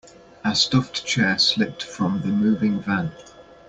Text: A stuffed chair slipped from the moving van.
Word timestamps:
A 0.43 0.55
stuffed 0.55 1.05
chair 1.05 1.37
slipped 1.37 1.83
from 1.83 2.21
the 2.21 2.29
moving 2.29 2.81
van. 2.81 3.11